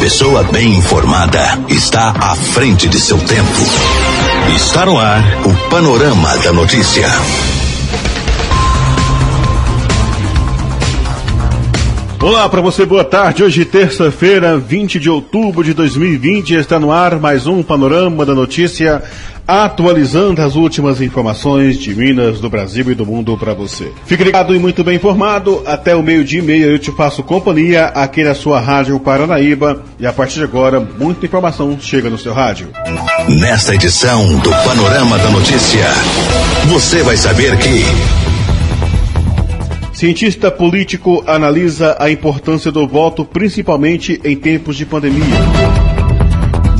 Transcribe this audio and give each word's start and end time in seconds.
pessoa 0.00 0.42
bem 0.44 0.76
informada 0.76 1.38
está 1.68 2.08
à 2.08 2.34
frente 2.34 2.88
de 2.88 2.98
seu 2.98 3.18
tempo. 3.18 3.60
Está 4.56 4.86
no 4.86 4.98
ar 4.98 5.22
o 5.44 5.68
Panorama 5.68 6.38
da 6.38 6.54
Notícia. 6.54 7.06
Olá 12.22 12.48
para 12.48 12.62
você, 12.62 12.86
boa 12.86 13.04
tarde. 13.04 13.44
Hoje, 13.44 13.66
terça-feira, 13.66 14.56
20 14.56 14.98
de 14.98 15.10
outubro 15.10 15.62
de 15.62 15.74
2020, 15.74 16.54
está 16.54 16.78
no 16.78 16.90
ar 16.90 17.20
mais 17.20 17.46
um 17.46 17.62
Panorama 17.62 18.24
da 18.24 18.34
Notícia, 18.34 19.02
atualizando 19.50 20.40
as 20.40 20.54
últimas 20.54 21.00
informações 21.00 21.76
de 21.76 21.92
Minas, 21.92 22.38
do 22.38 22.48
Brasil 22.48 22.88
e 22.88 22.94
do 22.94 23.04
mundo 23.04 23.36
para 23.36 23.52
você. 23.52 23.90
Fique 24.06 24.22
ligado 24.22 24.54
e 24.54 24.60
muito 24.60 24.84
bem 24.84 24.94
informado. 24.94 25.64
Até 25.66 25.96
o 25.96 26.02
meio-dia 26.04 26.38
e 26.38 26.42
meia 26.42 26.66
eu 26.66 26.78
te 26.78 26.92
faço 26.92 27.24
companhia 27.24 27.86
aqui 27.86 28.22
na 28.22 28.32
sua 28.32 28.60
Rádio 28.60 28.98
Paranaíba. 29.00 29.82
E 29.98 30.06
a 30.06 30.12
partir 30.12 30.38
de 30.38 30.44
agora, 30.44 30.78
muita 30.78 31.26
informação 31.26 31.76
chega 31.80 32.08
no 32.08 32.16
seu 32.16 32.32
rádio. 32.32 32.68
Nesta 33.28 33.74
edição 33.74 34.38
do 34.38 34.50
Panorama 34.50 35.18
da 35.18 35.30
Notícia, 35.30 35.84
você 36.68 37.02
vai 37.02 37.16
saber 37.16 37.58
que. 37.58 37.82
Cientista 39.92 40.48
político 40.50 41.24
analisa 41.26 41.96
a 41.98 42.08
importância 42.08 42.70
do 42.70 42.86
voto, 42.86 43.24
principalmente 43.24 44.20
em 44.24 44.36
tempos 44.36 44.76
de 44.76 44.86
pandemia. 44.86 45.89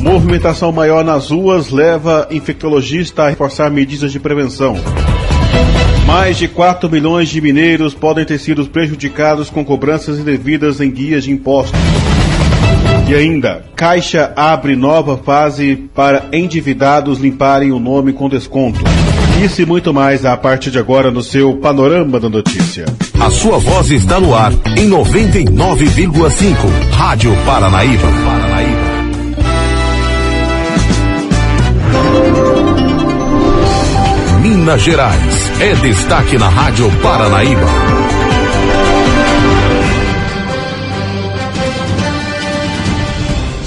Movimentação 0.00 0.72
maior 0.72 1.04
nas 1.04 1.30
ruas 1.30 1.70
leva 1.70 2.26
infectologista 2.30 3.24
a 3.24 3.28
reforçar 3.28 3.70
medidas 3.70 4.10
de 4.10 4.18
prevenção. 4.18 4.76
Mais 6.06 6.38
de 6.38 6.48
4 6.48 6.90
milhões 6.90 7.28
de 7.28 7.40
mineiros 7.40 7.94
podem 7.94 8.24
ter 8.24 8.38
sido 8.38 8.66
prejudicados 8.66 9.50
com 9.50 9.64
cobranças 9.64 10.18
indevidas 10.18 10.80
em 10.80 10.90
guias 10.90 11.24
de 11.24 11.30
impostos. 11.30 11.78
E 13.08 13.14
ainda, 13.14 13.64
Caixa 13.76 14.32
abre 14.34 14.74
nova 14.74 15.18
fase 15.18 15.76
para 15.94 16.26
endividados 16.32 17.18
limparem 17.18 17.70
o 17.70 17.78
nome 17.78 18.12
com 18.12 18.28
desconto. 18.28 18.80
Isso 19.44 19.62
e 19.62 19.66
muito 19.66 19.92
mais 19.92 20.24
a 20.24 20.36
partir 20.36 20.70
de 20.70 20.78
agora 20.78 21.10
no 21.10 21.22
seu 21.22 21.56
Panorama 21.56 22.18
da 22.18 22.28
Notícia. 22.28 22.86
A 23.20 23.30
sua 23.30 23.58
voz 23.58 23.90
está 23.90 24.18
no 24.18 24.34
ar 24.34 24.52
em 24.76 24.88
99,5. 24.88 26.54
Rádio 26.92 27.36
Paranaíba. 27.44 28.08
Paranaíba. 28.24 28.79
Minas 34.42 34.82
Gerais 34.82 35.60
é 35.60 35.74
destaque 35.74 36.38
na 36.38 36.48
Rádio 36.48 36.90
Paranaíba. 37.02 37.66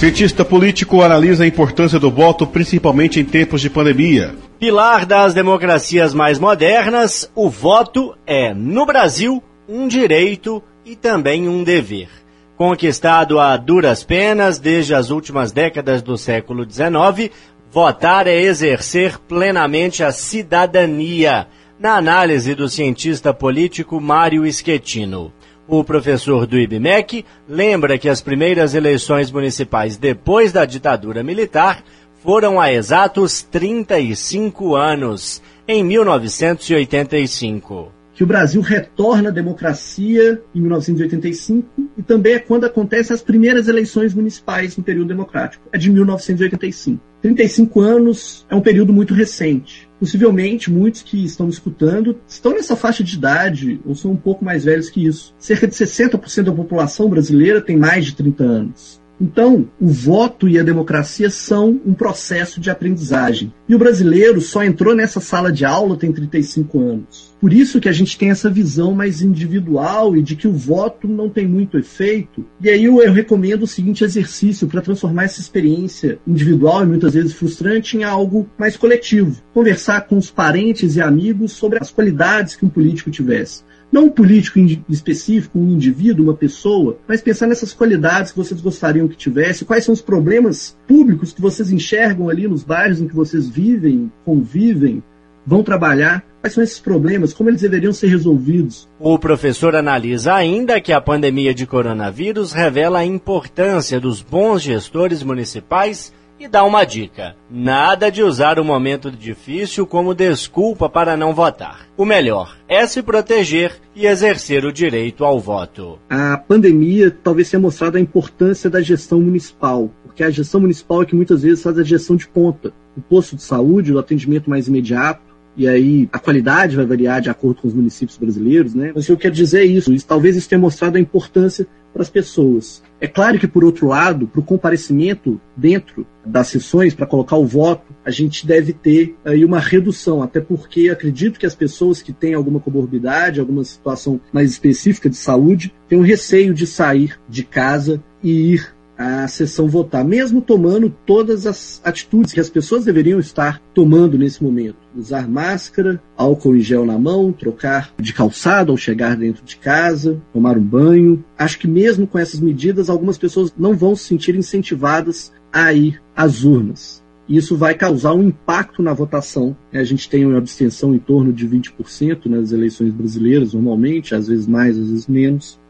Cientista 0.03 0.44
político 0.44 1.02
analisa 1.02 1.45
a 1.45 1.47
importância 1.47 1.97
do 1.97 2.11
voto, 2.11 2.45
principalmente 2.45 3.22
em 3.22 3.23
tempos 3.23 3.61
de 3.61 3.69
pandemia. 3.69 4.35
Pilar 4.59 5.05
das 5.05 5.33
democracias 5.33 6.13
mais 6.13 6.38
modernas, 6.38 7.31
o 7.33 7.50
voto 7.50 8.13
é, 8.28 8.53
no 8.53 8.85
Brasil, 8.85 9.41
um 9.66 9.88
direito 9.88 10.61
e 10.85 10.95
também 10.95 11.47
um 11.47 11.63
dever. 11.63 12.09
Conquistado 12.57 13.39
a 13.39 13.55
duras 13.55 14.03
penas 14.03 14.59
desde 14.59 14.94
as 14.94 15.09
últimas 15.09 15.53
décadas 15.53 16.02
do 16.02 16.17
século 16.17 16.69
XIX, 16.69 17.31
votar 17.73 18.27
é 18.27 18.39
exercer 18.39 19.17
plenamente 19.17 20.03
a 20.03 20.11
cidadania, 20.11 21.47
na 21.79 21.97
análise 21.97 22.53
do 22.53 22.69
cientista 22.69 23.33
político 23.33 23.99
Mário 23.99 24.45
Schettino. 24.53 25.33
O 25.67 25.83
professor 25.83 26.45
do 26.45 26.59
IBMEC 26.59 27.25
lembra 27.49 27.97
que 27.97 28.07
as 28.07 28.21
primeiras 28.21 28.75
eleições 28.75 29.31
municipais 29.31 29.97
depois 29.97 30.51
da 30.51 30.66
ditadura 30.66 31.23
militar 31.23 31.83
foram 32.21 32.61
há 32.61 32.71
exatos 32.71 33.41
35 33.41 34.75
anos, 34.75 35.41
em 35.67 35.83
1985 35.83 37.91
que 38.13 38.23
o 38.23 38.28
Brasil 38.28 38.61
retorna 38.61 39.29
à 39.29 39.31
democracia 39.31 40.40
em 40.53 40.61
1985 40.61 41.67
e 41.97 42.03
também 42.03 42.34
é 42.34 42.40
quando 42.40 42.66
acontecem 42.66 43.11
as 43.11 43.23
primeiras 43.23 43.67
eleições 43.67 44.13
municipais 44.13 44.78
no 44.78 44.84
período 44.84 45.07
democrático, 45.07 45.67
é 45.72 45.79
de 45.79 45.90
1985. 45.90 47.12
35 47.23 47.79
anos 47.79 48.45
é 48.50 48.56
um 48.56 48.59
período 48.59 48.91
muito 48.91 49.13
recente. 49.13 49.89
Possivelmente, 49.97 50.69
muitos 50.69 51.01
que 51.01 51.23
estão 51.23 51.45
me 51.45 51.53
escutando 51.53 52.19
estão 52.28 52.51
nessa 52.51 52.75
faixa 52.75 53.01
de 53.01 53.16
idade 53.16 53.79
ou 53.85 53.95
são 53.95 54.11
um 54.11 54.17
pouco 54.17 54.44
mais 54.44 54.66
velhos 54.66 54.89
que 54.89 55.06
isso. 55.06 55.34
Cerca 55.39 55.66
de 55.66 55.73
60% 55.73 56.44
da 56.44 56.51
população 56.51 57.09
brasileira 57.09 57.61
tem 57.61 57.78
mais 57.78 58.06
de 58.07 58.16
30 58.16 58.44
anos. 58.44 59.03
Então, 59.19 59.68
o 59.79 59.88
voto 59.88 60.50
e 60.50 60.59
a 60.59 60.63
democracia 60.63 61.29
são 61.29 61.79
um 61.85 61.94
processo 61.94 62.59
de 62.59 62.69
aprendizagem. 62.69 63.53
E 63.68 63.75
o 63.75 63.79
brasileiro 63.79 64.41
só 64.41 64.63
entrou 64.63 64.96
nessa 64.96 65.19
sala 65.19 65.51
de 65.51 65.63
aula 65.63 65.97
tem 65.97 66.12
35 66.12 66.79
anos. 66.79 67.34
Por 67.40 67.53
isso 67.53 67.79
que 67.79 67.90
a 67.90 67.94
gente 67.94 68.18
tem 68.18 68.31
essa 68.31 68.50
visão 68.50 68.94
mais 68.94 69.22
individual 69.22 70.16
e 70.16 70.22
de 70.22 70.35
que 70.35 70.47
o 70.47 70.53
voto 70.53 71.07
não 71.07 71.29
tem 71.29 71.47
muito 71.47 71.78
efeito. 71.78 72.46
E 72.62 72.69
aí 72.69 72.85
eu, 72.85 73.02
eu 73.02 73.13
recomendo 73.13 73.63
o 73.63 73.68
seguinte 73.68 74.03
exercício 74.03 74.68
para 74.68 74.81
transformar 74.81 75.25
essa 75.25 75.41
experiência 75.41 76.19
individual 76.25 76.84
e 76.84 76.88
muitas 76.88 77.13
vezes 77.13 77.34
frustrante 77.34 77.97
em 77.97 78.03
algo 78.03 78.50
mais 78.57 78.75
coletivo. 78.78 79.41
Conversar 79.53 80.02
com 80.02 80.18
os 80.18 80.31
parentes 80.31 80.96
e 80.96 81.02
amigos 81.02 81.52
sobre 81.52 81.79
as 81.79 81.91
qualidades 81.91 82.56
que 82.56 82.66
um 82.66 82.69
político 82.69 83.12
tivesse 83.12 83.63
não 83.93 84.05
um 84.05 84.09
político 84.09 84.57
específico, 84.89 85.59
um 85.59 85.69
indivíduo, 85.69 86.25
uma 86.25 86.33
pessoa, 86.33 86.97
mas 87.07 87.21
pensar 87.21 87.45
nessas 87.45 87.73
qualidades 87.73 88.31
que 88.31 88.37
vocês 88.39 88.59
gostariam 88.59 89.07
que 89.07 89.15
tivesse, 89.15 89.63
quais 89.63 89.85
são 89.85 89.93
os 89.93 90.01
problemas 90.01 90.75
públicos 90.87 91.31
que 91.31 91.39
vocês 91.39 91.71
enxergam 91.71 92.27
ali 92.27 92.47
nos 92.47 92.63
bairros 92.63 92.99
em 92.99 93.07
que 93.07 93.15
vocês 93.15 93.47
vivem, 93.47 94.11
convivem, 94.25 95.03
vão 95.45 95.61
trabalhar, 95.61 96.25
quais 96.41 96.55
são 96.55 96.63
esses 96.63 96.79
problemas, 96.79 97.33
como 97.33 97.51
eles 97.51 97.61
deveriam 97.61 97.93
ser 97.93 98.07
resolvidos. 98.07 98.89
O 98.99 99.19
professor 99.19 99.75
analisa 99.75 100.33
ainda 100.33 100.81
que 100.81 100.91
a 100.91 100.99
pandemia 100.99 101.53
de 101.53 101.67
coronavírus 101.67 102.51
revela 102.51 102.99
a 102.99 103.05
importância 103.05 103.99
dos 103.99 104.23
bons 104.23 104.63
gestores 104.63 105.21
municipais 105.21 106.11
e 106.39 106.47
dá 106.47 106.63
uma 106.63 106.83
dica: 106.83 107.35
nada 107.49 108.09
de 108.09 108.23
usar 108.23 108.59
o 108.59 108.66
momento 108.66 109.11
difícil 109.11 109.85
como 109.85 110.13
desculpa 110.13 110.89
para 110.89 111.16
não 111.16 111.33
votar. 111.33 111.88
O 111.95 112.05
melhor 112.05 112.57
é 112.67 112.85
se 112.88 113.01
proteger 113.01 113.73
e 113.95 114.05
exercer 114.05 114.66
o 114.66 114.73
direito 114.73 115.23
ao 115.23 115.39
voto. 115.39 115.99
A 116.09 116.38
pandemia 116.38 117.11
talvez 117.11 117.49
tenha 117.49 117.61
mostrado 117.61 117.97
a 117.97 118.01
importância 118.01 118.69
da 118.69 118.81
gestão 118.81 119.19
municipal, 119.19 119.91
porque 120.03 120.23
a 120.23 120.29
gestão 120.29 120.61
municipal 120.61 121.01
é 121.03 121.05
que 121.05 121.16
muitas 121.16 121.43
vezes 121.43 121.63
faz 121.63 121.77
a 121.77 121.83
gestão 121.83 122.16
de 122.16 122.27
ponta. 122.27 122.73
O 122.97 123.01
posto 123.01 123.35
de 123.35 123.43
saúde, 123.43 123.93
o 123.93 123.99
atendimento 123.99 124.49
mais 124.49 124.67
imediato, 124.67 125.33
e 125.55 125.67
aí 125.67 126.09
a 126.11 126.17
qualidade 126.17 126.75
vai 126.75 126.85
variar 126.85 127.22
de 127.22 127.29
acordo 127.29 127.61
com 127.61 127.67
os 127.67 127.73
municípios 127.73 128.17
brasileiros, 128.17 128.73
né? 128.73 128.91
Mas 128.93 129.03
o 129.03 129.07
que 129.07 129.11
eu 129.13 129.17
quero 129.17 129.35
dizer 129.35 129.61
é 129.61 129.66
isso, 129.66 129.93
talvez 130.05 130.35
isso 130.35 130.49
tenha 130.49 130.59
mostrado 130.59 130.97
a 130.97 131.01
importância 131.01 131.67
para 131.93 132.01
as 132.01 132.09
pessoas. 132.09 132.81
É 132.99 133.07
claro 133.07 133.37
que, 133.37 133.47
por 133.47 133.63
outro 133.63 133.87
lado, 133.87 134.27
para 134.27 134.39
o 134.39 134.43
comparecimento 134.43 135.39
dentro 135.55 136.07
das 136.25 136.47
sessões, 136.47 136.95
para 136.95 137.05
colocar 137.05 137.37
o 137.37 137.45
voto, 137.45 137.93
a 138.03 138.09
gente 138.09 138.47
deve 138.47 138.73
ter 138.73 139.15
aí 139.23 139.45
uma 139.45 139.59
redução, 139.59 140.23
até 140.23 140.39
porque 140.39 140.89
acredito 140.89 141.39
que 141.39 141.45
as 141.45 141.55
pessoas 141.55 142.01
que 142.01 142.11
têm 142.11 142.33
alguma 142.33 142.59
comorbidade, 142.59 143.39
alguma 143.39 143.63
situação 143.63 144.19
mais 144.31 144.51
específica 144.51 145.09
de 145.09 145.17
saúde, 145.17 145.73
têm 145.87 145.99
um 145.99 146.03
receio 146.03 146.53
de 146.53 146.65
sair 146.65 147.19
de 147.29 147.43
casa 147.43 148.01
e 148.23 148.53
ir 148.53 148.73
a 149.03 149.28
sessão 149.28 149.68
votar, 149.68 150.06
mesmo 150.06 150.41
tomando 150.41 150.90
todas 151.06 151.46
as 151.46 151.81
atitudes 151.84 152.31
que 152.31 152.40
as 152.40 152.50
pessoas 152.50 152.86
deveriam 152.86 153.19
estar 153.19 153.62
tomando 153.74 154.18
nesse 154.18 154.41
momento. 154.41 154.78
Usar 154.96 155.28
máscara, 155.28 156.02
álcool 156.16 156.56
em 156.56 156.62
gel 156.62 156.86
na 156.86 156.97
mão, 156.97 157.34
trocar 157.34 157.94
de 158.00 158.14
calçado 158.14 158.72
ao 158.72 158.78
chegar 158.78 159.18
dentro 159.18 159.44
de 159.44 159.58
casa, 159.58 160.22
tomar 160.31 160.58
um 160.58 160.64
banho. 160.64 161.24
Acho 161.38 161.59
que 161.59 161.68
mesmo 161.68 162.08
com 162.08 162.18
essas 162.18 162.40
medidas, 162.40 162.90
algumas 162.90 163.18
pessoas 163.18 163.53
não 163.58 163.75
vão 163.75 163.94
se 163.94 164.06
sentir 164.06 164.36
incentivadas 164.36 165.34
a 165.52 165.73
ir 165.73 166.02
às 166.16 166.46
urnas. 166.46 167.03
Isso 167.28 167.58
vai 167.58 167.73
causar 167.73 168.14
um 168.14 168.23
impacto 168.23 168.82
na 168.82 168.94
votação. 168.94 169.56
A 169.73 169.84
gente 169.84 170.09
tem 170.09 170.26
uma 170.26 170.38
abstenção 170.38 170.94
em 170.94 170.99
torno 170.99 171.34
de 171.34 171.47
20% 171.47 172.26
nas 172.26 172.52
eleições 172.52 172.94
brasileiras, 172.94 173.53
normalmente, 173.53 174.16
às 174.16 174.28
vezes 174.28 174.47
mais, 174.47 174.78
às 174.78 174.90
vezes 174.90 175.08
menos 175.08 175.61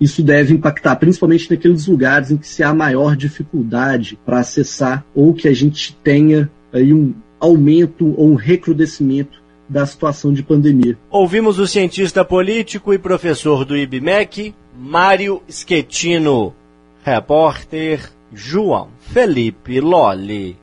isso 0.00 0.22
deve 0.22 0.52
impactar 0.52 0.96
principalmente 0.96 1.50
naqueles 1.50 1.86
lugares 1.86 2.30
em 2.30 2.36
que 2.36 2.46
se 2.46 2.62
há 2.62 2.74
maior 2.74 3.16
dificuldade 3.16 4.18
para 4.24 4.40
acessar 4.40 5.04
ou 5.14 5.32
que 5.32 5.48
a 5.48 5.54
gente 5.54 5.96
tenha 6.02 6.50
aí 6.72 6.92
um 6.92 7.14
aumento 7.40 8.14
ou 8.16 8.30
um 8.30 8.34
recrudescimento 8.34 9.42
da 9.68 9.84
situação 9.84 10.32
de 10.32 10.42
pandemia. 10.42 10.96
Ouvimos 11.10 11.58
o 11.58 11.66
cientista 11.66 12.24
político 12.24 12.92
e 12.92 12.98
professor 12.98 13.64
do 13.64 13.76
IBMEC, 13.76 14.54
Mário 14.78 15.42
Schettino. 15.48 16.54
Repórter 17.02 18.00
João 18.32 18.88
Felipe 19.00 19.80
Lolli. 19.80 20.56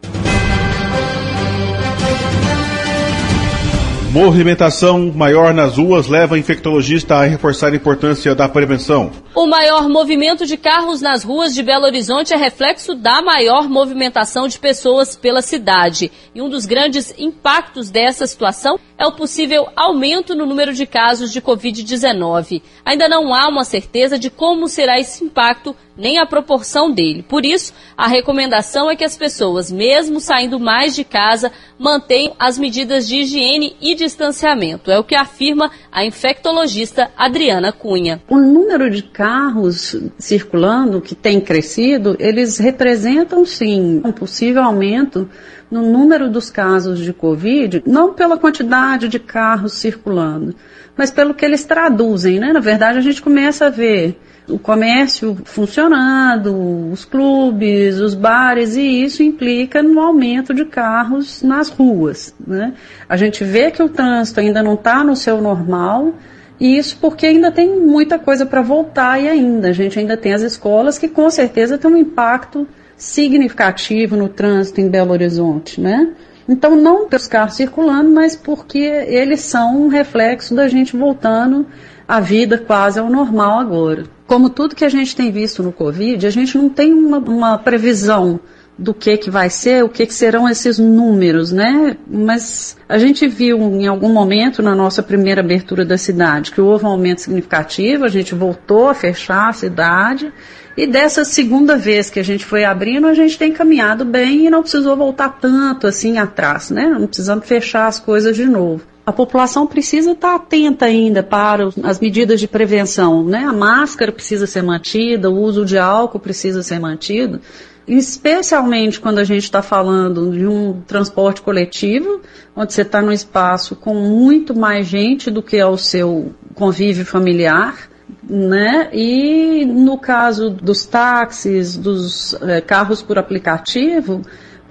Movimentação 4.13 5.11
maior 5.11 5.55
nas 5.55 5.75
ruas 5.75 6.07
leva 6.07 6.37
infectologista 6.37 7.15
a 7.15 7.23
reforçar 7.23 7.73
a 7.73 7.75
importância 7.75 8.35
da 8.35 8.47
prevenção. 8.47 9.11
O 9.33 9.47
maior 9.47 9.89
movimento 9.89 10.45
de 10.45 10.55
carros 10.55 11.01
nas 11.01 11.23
ruas 11.23 11.55
de 11.55 11.63
Belo 11.63 11.85
Horizonte 11.85 12.31
é 12.31 12.37
reflexo 12.37 12.93
da 12.93 13.23
maior 13.23 13.67
movimentação 13.67 14.47
de 14.47 14.59
pessoas 14.59 15.15
pela 15.15 15.41
cidade. 15.41 16.11
E 16.35 16.43
um 16.43 16.47
dos 16.47 16.67
grandes 16.67 17.11
impactos 17.17 17.89
dessa 17.89 18.27
situação 18.27 18.77
é 18.99 19.07
o 19.07 19.13
possível 19.13 19.67
aumento 19.75 20.35
no 20.35 20.45
número 20.45 20.73
de 20.73 20.85
casos 20.85 21.33
de 21.33 21.41
Covid-19. 21.41 22.61
Ainda 22.85 23.09
não 23.09 23.33
há 23.33 23.47
uma 23.47 23.65
certeza 23.65 24.19
de 24.19 24.29
como 24.29 24.67
será 24.67 24.99
esse 24.99 25.23
impacto 25.23 25.75
nem 25.97 26.17
a 26.17 26.25
proporção 26.25 26.91
dele. 26.91 27.23
Por 27.23 27.45
isso, 27.45 27.73
a 27.97 28.07
recomendação 28.07 28.89
é 28.89 28.95
que 28.95 29.03
as 29.03 29.17
pessoas, 29.17 29.71
mesmo 29.71 30.19
saindo 30.19 30.59
mais 30.59 30.95
de 30.95 31.03
casa, 31.03 31.51
mantenham 31.77 32.35
as 32.39 32.57
medidas 32.57 33.07
de 33.07 33.19
higiene 33.19 33.75
e 33.81 33.95
distanciamento. 34.03 34.91
É 34.91 34.99
o 34.99 35.03
que 35.03 35.15
afirma 35.15 35.71
a 35.91 36.05
infectologista 36.05 37.09
Adriana 37.17 37.71
Cunha. 37.71 38.21
O 38.29 38.37
número 38.37 38.89
de 38.89 39.03
carros 39.03 39.95
circulando 40.17 41.01
que 41.01 41.15
tem 41.15 41.39
crescido, 41.39 42.15
eles 42.19 42.57
representam 42.57 43.45
sim 43.45 44.01
um 44.03 44.11
possível 44.11 44.63
aumento 44.63 45.29
no 45.71 45.81
número 45.81 46.29
dos 46.29 46.49
casos 46.49 46.99
de 46.99 47.13
Covid, 47.13 47.83
não 47.87 48.13
pela 48.13 48.37
quantidade 48.37 49.07
de 49.07 49.17
carros 49.17 49.73
circulando, 49.73 50.55
mas 50.95 51.09
pelo 51.09 51.33
que 51.33 51.43
eles 51.43 51.63
traduzem, 51.63 52.39
né? 52.39 52.53
Na 52.53 52.59
verdade, 52.59 52.99
a 52.99 53.01
gente 53.01 53.21
começa 53.21 53.65
a 53.65 53.69
ver 53.69 54.19
o 54.47 54.59
comércio 54.59 55.37
funcionando, 55.45 56.91
os 56.91 57.05
clubes, 57.05 57.99
os 57.99 58.13
bares, 58.13 58.75
e 58.75 59.03
isso 59.03 59.23
implica 59.23 59.81
no 59.81 59.99
aumento 60.01 60.53
de 60.53 60.65
carros 60.65 61.41
nas 61.41 61.69
ruas. 61.69 62.35
Né? 62.45 62.73
A 63.07 63.15
gente 63.15 63.43
vê 63.43 63.71
que 63.71 63.81
o 63.81 63.89
trânsito 63.89 64.39
ainda 64.39 64.61
não 64.61 64.73
está 64.73 65.03
no 65.03 65.15
seu 65.15 65.41
normal, 65.41 66.13
e 66.59 66.77
isso 66.77 66.97
porque 66.99 67.25
ainda 67.25 67.51
tem 67.51 67.79
muita 67.79 68.19
coisa 68.19 68.45
para 68.45 68.61
voltar 68.61 69.19
e 69.21 69.27
ainda. 69.27 69.69
A 69.69 69.73
gente 69.73 69.97
ainda 69.97 70.15
tem 70.15 70.33
as 70.33 70.41
escolas 70.41 70.97
que 70.97 71.07
com 71.07 71.29
certeza 71.29 71.77
têm 71.77 71.91
um 71.91 71.97
impacto 71.97 72.67
significativo 72.95 74.15
no 74.15 74.29
trânsito 74.29 74.79
em 74.79 74.89
Belo 74.89 75.11
Horizonte, 75.11 75.81
né? 75.81 76.09
Então, 76.47 76.75
não 76.75 77.07
pelos 77.07 77.27
carros 77.27 77.55
circulando, 77.55 78.11
mas 78.11 78.35
porque 78.35 78.77
eles 78.77 79.41
são 79.41 79.83
um 79.83 79.87
reflexo 79.87 80.53
da 80.53 80.67
gente 80.67 80.95
voltando 80.95 81.65
à 82.05 82.19
vida 82.19 82.57
quase 82.57 82.99
ao 82.99 83.09
normal 83.09 83.59
agora 83.59 84.03
como 84.33 84.49
tudo 84.49 84.75
que 84.75 84.83
a 84.83 84.89
gente 84.89 85.15
tem 85.15 85.31
visto 85.31 85.61
no 85.61 85.71
Covid, 85.71 86.25
a 86.25 86.29
gente 86.31 86.57
não 86.57 86.67
tem 86.67 86.91
uma, 86.91 87.19
uma 87.19 87.55
previsão 87.59 88.39
do 88.75 88.91
que 88.91 89.15
que 89.15 89.29
vai 89.29 89.47
ser, 89.47 89.83
o 89.83 89.89
que 89.89 90.07
que 90.07 90.13
serão 90.13 90.49
esses 90.49 90.79
números, 90.79 91.51
né? 91.51 91.95
Mas 92.07 92.75
a 92.89 92.97
gente 92.97 93.27
viu 93.27 93.59
em 93.59 93.85
algum 93.85 94.11
momento 94.11 94.63
na 94.63 94.73
nossa 94.73 95.03
primeira 95.03 95.41
abertura 95.41 95.85
da 95.85 95.99
cidade 95.99 96.51
que 96.51 96.59
houve 96.59 96.83
um 96.83 96.87
aumento 96.87 97.21
significativo, 97.21 98.05
a 98.05 98.07
gente 98.07 98.33
voltou 98.33 98.89
a 98.89 98.95
fechar 98.95 99.49
a 99.49 99.53
cidade 99.53 100.33
e 100.75 100.87
dessa 100.87 101.23
segunda 101.23 101.77
vez 101.77 102.09
que 102.09 102.19
a 102.19 102.23
gente 102.23 102.43
foi 102.43 102.65
abrindo, 102.65 103.05
a 103.05 103.13
gente 103.13 103.37
tem 103.37 103.51
caminhado 103.51 104.03
bem 104.03 104.47
e 104.47 104.49
não 104.49 104.63
precisou 104.63 104.97
voltar 104.97 105.37
tanto 105.39 105.85
assim 105.85 106.17
atrás, 106.17 106.71
né? 106.71 106.87
Não 106.87 107.05
precisamos 107.05 107.45
fechar 107.45 107.85
as 107.85 107.99
coisas 107.99 108.35
de 108.35 108.47
novo 108.47 108.92
a 109.05 109.11
população 109.11 109.67
precisa 109.67 110.11
estar 110.11 110.35
atenta 110.35 110.85
ainda 110.85 111.21
para 111.21 111.69
as 111.83 111.99
medidas 111.99 112.39
de 112.39 112.47
prevenção, 112.47 113.23
né? 113.23 113.43
A 113.43 113.51
máscara 113.51 114.11
precisa 114.11 114.47
ser 114.47 114.61
mantida, 114.61 115.29
o 115.29 115.39
uso 115.41 115.65
de 115.65 115.77
álcool 115.77 116.19
precisa 116.19 116.63
ser 116.63 116.79
mantido, 116.79 117.41
especialmente 117.85 119.01
quando 119.01 119.19
a 119.19 119.23
gente 119.25 119.43
está 119.43 119.61
falando 119.61 120.31
de 120.31 120.47
um 120.47 120.81
transporte 120.87 121.41
coletivo, 121.41 122.21
onde 122.55 122.71
você 122.71 122.83
está 122.83 123.01
num 123.01 123.11
espaço 123.11 123.75
com 123.75 123.93
muito 123.93 124.57
mais 124.57 124.87
gente 124.87 125.29
do 125.29 125.43
que 125.43 125.57
é 125.57 125.65
o 125.65 125.77
seu 125.77 126.33
convívio 126.55 127.05
familiar, 127.05 127.89
né? 128.23 128.89
E 128.93 129.65
no 129.65 129.97
caso 129.97 130.49
dos 130.49 130.85
táxis, 130.85 131.75
dos 131.75 132.35
é, 132.41 132.61
carros 132.61 133.01
por 133.01 133.17
aplicativo, 133.17 134.21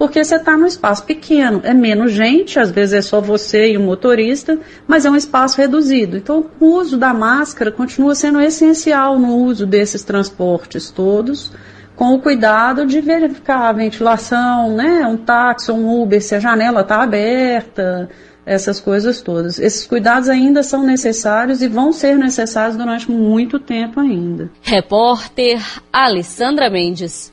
porque 0.03 0.21
você 0.21 0.35
está 0.35 0.57
num 0.57 0.65
espaço 0.65 1.05
pequeno, 1.05 1.61
é 1.63 1.73
menos 1.73 2.11
gente, 2.11 2.59
às 2.59 2.69
vezes 2.69 2.93
é 2.93 3.01
só 3.01 3.21
você 3.21 3.71
e 3.71 3.77
o 3.77 3.79
motorista, 3.79 4.59
mas 4.85 5.05
é 5.05 5.09
um 5.09 5.15
espaço 5.15 5.57
reduzido. 5.57 6.17
Então, 6.17 6.47
o 6.59 6.65
uso 6.75 6.97
da 6.97 7.13
máscara 7.13 7.71
continua 7.71 8.13
sendo 8.13 8.41
essencial 8.41 9.17
no 9.17 9.33
uso 9.37 9.65
desses 9.65 10.03
transportes 10.03 10.91
todos, 10.91 11.53
com 11.95 12.13
o 12.15 12.19
cuidado 12.19 12.85
de 12.85 12.99
verificar 12.99 13.69
a 13.69 13.71
ventilação, 13.71 14.75
né, 14.75 15.07
um 15.07 15.15
táxi, 15.15 15.71
um 15.71 16.01
Uber, 16.01 16.21
se 16.21 16.35
a 16.35 16.39
janela 16.41 16.81
está 16.81 17.01
aberta, 17.01 18.09
essas 18.45 18.81
coisas 18.81 19.21
todas. 19.21 19.57
Esses 19.57 19.87
cuidados 19.87 20.27
ainda 20.27 20.63
são 20.63 20.83
necessários 20.83 21.61
e 21.61 21.69
vão 21.69 21.93
ser 21.93 22.17
necessários 22.17 22.75
durante 22.75 23.09
muito 23.09 23.57
tempo 23.57 24.01
ainda. 24.01 24.51
Repórter 24.61 25.61
Alessandra 25.93 26.69
Mendes. 26.69 27.31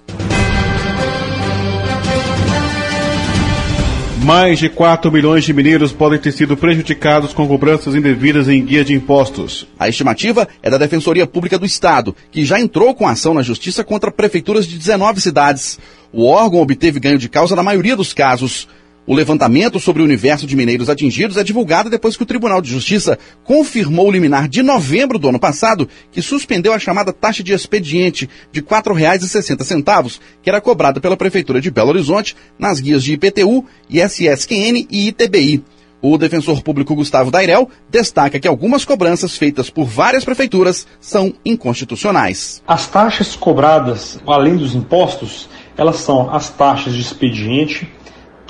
Mais 4.22 4.58
de 4.58 4.68
4 4.68 5.10
milhões 5.10 5.44
de 5.44 5.52
mineiros 5.52 5.92
podem 5.92 6.18
ter 6.18 6.30
sido 6.32 6.54
prejudicados 6.54 7.32
com 7.32 7.48
cobranças 7.48 7.94
indevidas 7.94 8.48
em 8.48 8.62
guia 8.62 8.84
de 8.84 8.92
impostos. 8.92 9.66
A 9.78 9.88
estimativa 9.88 10.46
é 10.62 10.68
da 10.68 10.76
Defensoria 10.76 11.26
Pública 11.26 11.58
do 11.58 11.64
Estado, 11.64 12.14
que 12.30 12.44
já 12.44 12.60
entrou 12.60 12.94
com 12.94 13.08
ação 13.08 13.32
na 13.32 13.40
Justiça 13.40 13.82
contra 13.82 14.10
prefeituras 14.10 14.66
de 14.66 14.76
19 14.76 15.22
cidades. 15.22 15.78
O 16.12 16.26
órgão 16.26 16.60
obteve 16.60 17.00
ganho 17.00 17.18
de 17.18 17.30
causa 17.30 17.56
na 17.56 17.62
maioria 17.62 17.96
dos 17.96 18.12
casos. 18.12 18.68
O 19.10 19.14
levantamento 19.14 19.80
sobre 19.80 20.02
o 20.02 20.04
universo 20.04 20.46
de 20.46 20.54
mineiros 20.54 20.88
atingidos 20.88 21.36
é 21.36 21.42
divulgado 21.42 21.90
depois 21.90 22.16
que 22.16 22.22
o 22.22 22.26
Tribunal 22.26 22.62
de 22.62 22.70
Justiça 22.70 23.18
confirmou 23.42 24.06
o 24.06 24.10
liminar 24.12 24.46
de 24.48 24.62
novembro 24.62 25.18
do 25.18 25.28
ano 25.28 25.40
passado, 25.40 25.88
que 26.12 26.22
suspendeu 26.22 26.72
a 26.72 26.78
chamada 26.78 27.12
taxa 27.12 27.42
de 27.42 27.52
expediente 27.52 28.30
de 28.52 28.60
R$ 28.60 28.66
4,60, 28.66 30.20
que 30.40 30.48
era 30.48 30.60
cobrada 30.60 31.00
pela 31.00 31.16
Prefeitura 31.16 31.60
de 31.60 31.72
Belo 31.72 31.88
Horizonte 31.88 32.36
nas 32.56 32.78
guias 32.78 33.02
de 33.02 33.14
IPTU, 33.14 33.64
ISSQN 33.90 34.86
e 34.88 35.08
ITBI. 35.08 35.64
O 36.00 36.16
defensor 36.16 36.62
público 36.62 36.94
Gustavo 36.94 37.32
Dairel 37.32 37.68
destaca 37.90 38.38
que 38.38 38.46
algumas 38.46 38.84
cobranças 38.84 39.36
feitas 39.36 39.68
por 39.68 39.86
várias 39.86 40.24
prefeituras 40.24 40.86
são 41.00 41.34
inconstitucionais. 41.44 42.62
As 42.64 42.86
taxas 42.86 43.34
cobradas, 43.34 44.20
além 44.24 44.56
dos 44.56 44.76
impostos, 44.76 45.48
elas 45.76 45.96
são 45.96 46.32
as 46.32 46.48
taxas 46.48 46.94
de 46.94 47.00
expediente, 47.00 47.88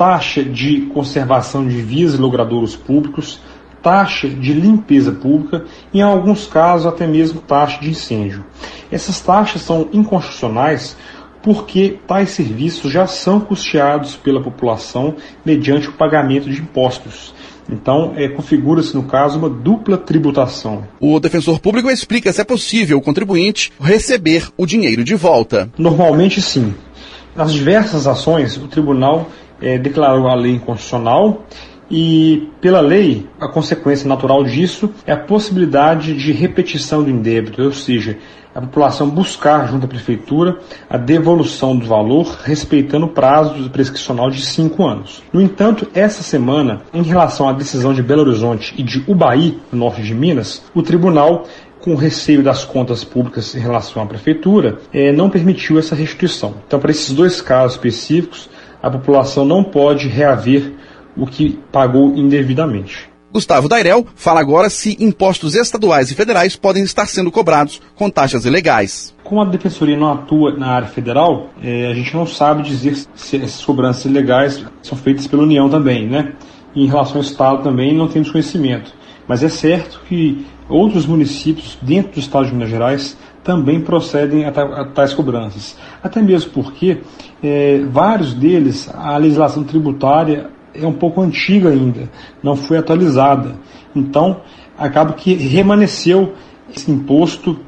taxa 0.01 0.43
de 0.43 0.87
conservação 0.95 1.69
de 1.69 1.83
vias 1.83 2.15
e 2.15 2.17
logradouros 2.17 2.75
públicos, 2.75 3.39
taxa 3.83 4.31
de 4.31 4.55
limpeza 4.55 5.13
pública 5.13 5.67
e, 5.93 5.99
em 5.99 6.03
alguns 6.03 6.47
casos, 6.47 6.87
até 6.87 7.07
mesmo 7.07 7.43
taxa 7.43 7.79
de 7.83 7.91
incêndio. 7.91 8.43
Essas 8.91 9.21
taxas 9.21 9.61
são 9.61 9.91
inconstitucionais 9.93 10.97
porque 11.43 11.99
tais 12.07 12.31
serviços 12.31 12.91
já 12.91 13.07
são 13.07 13.41
custeados 13.41 14.17
pela 14.17 14.43
população 14.43 15.17
mediante 15.45 15.91
o 15.91 15.93
pagamento 15.93 16.49
de 16.49 16.63
impostos. 16.63 17.35
Então, 17.69 18.15
é, 18.17 18.27
configura-se, 18.27 18.95
no 18.95 19.03
caso, 19.03 19.39
uma 19.39 19.51
dupla 19.51 19.99
tributação. 19.99 20.85
O 20.99 21.21
defensor 21.21 21.61
público 21.61 21.91
explica 21.91 22.33
se 22.33 22.41
é 22.41 22.45
possível 22.45 22.97
o 22.97 23.03
contribuinte 23.03 23.71
receber 23.79 24.49
o 24.57 24.65
dinheiro 24.65 25.05
de 25.05 25.15
volta. 25.15 25.69
Normalmente, 25.77 26.41
sim. 26.41 26.75
Nas 27.37 27.53
diversas 27.53 28.07
ações, 28.07 28.57
o 28.57 28.67
tribunal 28.67 29.29
é, 29.61 29.79
declarou 29.79 30.29
a 30.29 30.35
lei 30.35 30.53
inconstitucional 30.53 31.45
e, 31.91 32.49
pela 32.61 32.81
lei, 32.81 33.27
a 33.41 33.49
consequência 33.49 34.09
natural 34.09 34.45
disso 34.45 34.91
é 35.05 35.13
a 35.13 35.17
possibilidade 35.17 36.15
de 36.15 36.31
repetição 36.31 37.03
do 37.03 37.11
indébito, 37.11 37.61
ou 37.61 37.73
seja, 37.73 38.17
a 38.55 38.61
população 38.61 39.09
buscar 39.09 39.69
junto 39.69 39.87
à 39.87 39.89
prefeitura 39.89 40.59
a 40.89 40.97
devolução 40.97 41.77
do 41.77 41.87
valor, 41.87 42.39
respeitando 42.45 43.07
o 43.07 43.11
prazo 43.11 43.71
prescricional 43.71 44.31
de 44.31 44.43
cinco 44.43 44.87
anos. 44.87 45.23
No 45.33 45.41
entanto, 45.41 45.89
essa 45.95 46.23
semana, 46.23 46.83
em 46.93 47.03
relação 47.03 47.49
à 47.49 47.53
decisão 47.53 47.93
de 47.93 48.03
Belo 48.03 48.23
Horizonte 48.23 48.75
e 48.77 48.83
de 48.83 49.05
Ubaí, 49.09 49.59
no 49.73 49.79
norte 49.79 50.03
de 50.03 50.15
Minas, 50.15 50.63
o 50.75 50.83
tribunal 50.83 51.45
com 51.81 51.95
receio 51.95 52.43
das 52.43 52.63
contas 52.63 53.03
públicas 53.05 53.55
em 53.55 53.59
relação 53.59 54.03
à 54.03 54.07
prefeitura, 54.07 54.79
eh, 54.93 55.13
não 55.13 55.31
permitiu 55.31 55.79
essa 55.79 55.95
restituição. 55.95 56.57
Então, 56.67 56.79
para 56.79 56.91
esses 56.91 57.11
dois 57.11 57.41
casos 57.41 57.77
específicos, 57.77 58.50
a 58.83 58.91
população 58.91 59.45
não 59.45 59.63
pode 59.63 60.09
reaver 60.09 60.73
o 61.17 61.27
que 61.27 61.59
pagou 61.73 62.15
indevidamente. 62.17 63.11
Gustavo 63.33 63.69
Dairel 63.69 64.05
fala 64.17 64.41
agora 64.41 64.69
se 64.69 64.97
impostos 64.99 65.55
estaduais 65.55 66.11
e 66.11 66.17
federais 66.17 66.57
podem 66.57 66.83
estar 66.83 67.07
sendo 67.07 67.31
cobrados 67.31 67.81
com 67.95 68.11
taxas 68.11 68.45
ilegais. 68.45 69.15
Como 69.23 69.41
a 69.41 69.45
Defensoria 69.45 69.97
não 69.97 70.13
atua 70.13 70.57
na 70.57 70.67
área 70.67 70.89
federal, 70.89 71.51
é, 71.63 71.87
a 71.87 71.95
gente 71.95 72.13
não 72.13 72.27
sabe 72.27 72.65
dizer 72.65 72.97
se 73.15 73.37
essas 73.37 73.65
cobranças 73.65 74.05
ilegais 74.05 74.65
são 74.83 74.99
feitas 74.99 75.29
pela 75.29 75.45
União 75.45 75.69
também, 75.69 76.09
né? 76.09 76.33
E 76.75 76.85
em 76.85 76.89
relação 76.89 77.17
ao 77.17 77.23
Estado 77.23 77.63
também 77.63 77.95
não 77.95 78.09
temos 78.09 78.31
conhecimento. 78.31 78.93
Mas 79.29 79.45
é 79.45 79.49
certo 79.49 80.01
que 80.09 80.45
outros 80.69 81.07
municípios 81.07 81.79
dentro 81.81 82.15
do 82.15 82.21
Estado 82.21 82.47
de 82.47 82.53
Minas 82.53 82.71
Gerais 82.71 83.17
também 83.43 83.81
procedem 83.81 84.45
a, 84.45 84.85
tais 84.85 85.15
cobranças. 85.15 85.77
Até 86.03 86.21
mesmo 86.21 86.51
porque 86.53 86.99
é, 87.43 87.81
vários 87.91 88.35
deles, 88.35 88.91
a 88.95 89.17
legislação 89.17 89.65
tributária 89.65 90.51
é 90.75 90.87
um 90.87 90.93
pouco 90.93 91.21
antiga 91.21 91.71
ainda, 91.71 92.09
não 92.43 92.55
foi 92.55 92.79
atualizada. 92.79 93.57
Então, 93.95 94.41
acaba 94.79 95.15
que 95.15 95.35
remanesceu 95.35 96.35
esse 96.75 96.91
imposto 96.91 97.59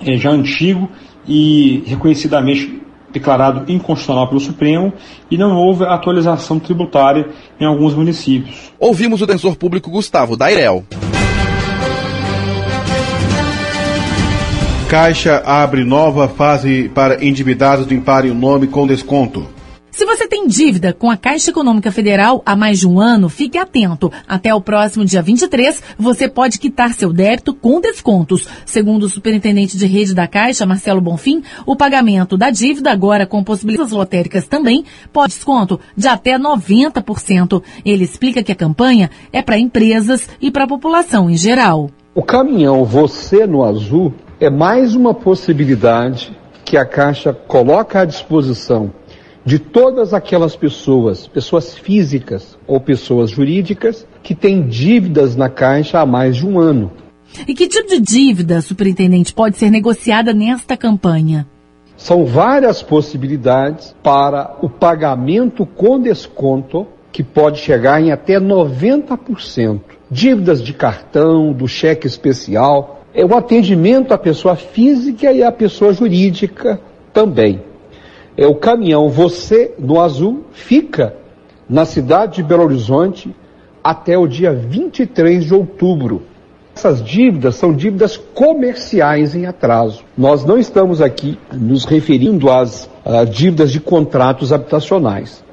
é, 0.00 0.16
já 0.16 0.30
antigo 0.30 0.88
e 1.26 1.82
reconhecidamente 1.86 2.82
declarado 3.12 3.70
inconstitucional 3.70 4.26
pelo 4.26 4.40
Supremo 4.40 4.92
e 5.30 5.36
não 5.36 5.56
houve 5.56 5.84
atualização 5.84 6.58
tributária 6.58 7.28
em 7.60 7.64
alguns 7.64 7.94
municípios. 7.94 8.72
Ouvimos 8.78 9.20
o 9.20 9.26
defensor 9.26 9.56
público 9.56 9.90
Gustavo 9.90 10.36
Dairel. 10.36 10.84
Caixa 14.92 15.42
abre 15.46 15.84
nova 15.84 16.28
fase 16.28 16.90
para 16.94 17.24
endividados 17.24 17.86
limparem 17.86 18.30
o 18.30 18.34
nome 18.34 18.66
com 18.66 18.86
desconto. 18.86 19.48
Se 19.90 20.04
você 20.04 20.28
tem 20.28 20.46
dívida 20.46 20.92
com 20.92 21.10
a 21.10 21.16
Caixa 21.16 21.48
Econômica 21.48 21.90
Federal 21.90 22.42
há 22.44 22.54
mais 22.54 22.80
de 22.80 22.86
um 22.86 23.00
ano, 23.00 23.30
fique 23.30 23.56
atento. 23.56 24.12
Até 24.28 24.54
o 24.54 24.60
próximo 24.60 25.02
dia 25.02 25.22
23, 25.22 25.82
você 25.98 26.28
pode 26.28 26.58
quitar 26.58 26.92
seu 26.92 27.10
débito 27.10 27.54
com 27.54 27.80
descontos. 27.80 28.46
Segundo 28.66 29.04
o 29.04 29.08
superintendente 29.08 29.78
de 29.78 29.86
rede 29.86 30.14
da 30.14 30.26
Caixa, 30.26 30.66
Marcelo 30.66 31.00
Bonfim, 31.00 31.42
o 31.64 31.74
pagamento 31.74 32.36
da 32.36 32.50
dívida, 32.50 32.92
agora 32.92 33.26
com 33.26 33.42
possibilidades 33.42 33.94
lotéricas 33.94 34.46
também, 34.46 34.84
pode 35.10 35.32
desconto 35.32 35.80
de 35.96 36.06
até 36.06 36.38
90%. 36.38 37.62
Ele 37.82 38.04
explica 38.04 38.42
que 38.42 38.52
a 38.52 38.56
campanha 38.56 39.10
é 39.32 39.40
para 39.40 39.58
empresas 39.58 40.28
e 40.38 40.50
para 40.50 40.64
a 40.64 40.68
população 40.68 41.30
em 41.30 41.36
geral. 41.38 41.88
O 42.14 42.22
caminhão 42.22 42.84
Você 42.84 43.46
no 43.46 43.64
Azul 43.64 44.12
é 44.44 44.50
mais 44.50 44.96
uma 44.96 45.14
possibilidade 45.14 46.36
que 46.64 46.76
a 46.76 46.84
Caixa 46.84 47.32
coloca 47.32 48.00
à 48.00 48.04
disposição 48.04 48.92
de 49.44 49.60
todas 49.60 50.12
aquelas 50.12 50.56
pessoas, 50.56 51.28
pessoas 51.28 51.78
físicas 51.78 52.58
ou 52.66 52.80
pessoas 52.80 53.30
jurídicas, 53.30 54.04
que 54.20 54.34
têm 54.34 54.66
dívidas 54.66 55.36
na 55.36 55.48
Caixa 55.48 56.00
há 56.00 56.06
mais 56.06 56.38
de 56.38 56.46
um 56.46 56.58
ano. 56.58 56.90
E 57.46 57.54
que 57.54 57.68
tipo 57.68 57.88
de 57.88 58.00
dívida, 58.00 58.60
superintendente, 58.60 59.32
pode 59.32 59.56
ser 59.56 59.70
negociada 59.70 60.32
nesta 60.32 60.76
campanha? 60.76 61.46
São 61.96 62.24
várias 62.24 62.82
possibilidades 62.82 63.94
para 64.02 64.56
o 64.60 64.68
pagamento 64.68 65.64
com 65.64 66.00
desconto, 66.00 66.84
que 67.12 67.22
pode 67.22 67.60
chegar 67.60 68.02
em 68.02 68.10
até 68.10 68.40
90%. 68.40 69.80
Dívidas 70.10 70.60
de 70.60 70.74
cartão, 70.74 71.52
do 71.52 71.68
cheque 71.68 72.08
especial, 72.08 73.01
é 73.14 73.24
o 73.24 73.36
atendimento 73.36 74.12
à 74.12 74.18
pessoa 74.18 74.56
física 74.56 75.32
e 75.32 75.42
à 75.42 75.52
pessoa 75.52 75.92
jurídica 75.92 76.80
também 77.12 77.72
é 78.36 78.46
o 78.46 78.54
caminhão 78.54 79.08
Você 79.08 79.74
no 79.78 80.00
Azul 80.00 80.44
fica 80.52 81.14
na 81.68 81.84
cidade 81.84 82.36
de 82.36 82.42
Belo 82.42 82.64
Horizonte 82.64 83.34
até 83.82 84.16
o 84.16 84.26
dia 84.26 84.52
23 84.52 85.44
de 85.44 85.54
outubro. 85.54 86.22
Essas 86.74 87.02
dívidas 87.02 87.56
são 87.56 87.74
dívidas 87.74 88.16
comerciais 88.16 89.34
em 89.34 89.46
atraso. 89.46 90.02
Nós 90.16 90.44
não 90.44 90.58
estamos 90.58 91.02
aqui 91.02 91.38
nos 91.52 91.84
referindo 91.84 92.50
às 92.50 92.88
dívidas 93.30 93.70
de 93.70 93.80
contratos 93.80 94.52
habitacionais. 94.52 95.44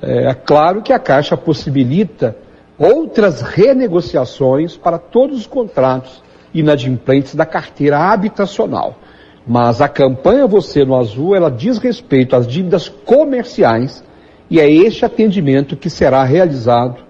É, 0.00 0.30
é 0.30 0.34
claro 0.34 0.82
que 0.82 0.92
a 0.92 0.98
Caixa 0.98 1.36
possibilita 1.36 2.36
outras 2.78 3.42
renegociações 3.42 4.76
para 4.76 4.98
todos 4.98 5.38
os 5.38 5.46
contratos 5.46 6.22
inadimplentes 6.52 7.34
da 7.34 7.46
carteira 7.46 7.98
habitacional. 7.98 8.96
Mas 9.46 9.80
a 9.80 9.88
campanha 9.88 10.46
Você 10.46 10.84
no 10.84 10.94
Azul, 10.94 11.34
ela 11.34 11.50
diz 11.50 11.78
respeito 11.78 12.36
às 12.36 12.46
dívidas 12.46 12.88
comerciais 12.88 14.04
e 14.50 14.60
é 14.60 14.70
este 14.70 15.04
atendimento 15.04 15.76
que 15.76 15.88
será 15.88 16.22
realizado 16.24 17.02